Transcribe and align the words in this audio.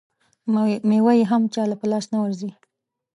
مېوه 0.89 1.13
یې 1.19 1.25
هم 1.31 1.43
چا 1.53 1.63
له 1.69 1.75
په 1.81 1.85
لاس 1.91 2.05
نه 2.13 2.17
ورځي. 2.23 2.49